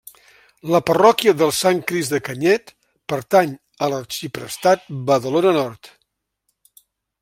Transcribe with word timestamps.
La 0.75 0.79
parròquia 0.87 1.33
del 1.41 1.53
Sant 1.57 1.81
Crist 1.91 2.15
de 2.15 2.21
Canyet 2.29 2.73
pertany 3.13 3.55
a 3.89 3.93
l'arxiprestat 3.95 4.93
Badalona 5.11 5.57
Nord. 5.63 5.97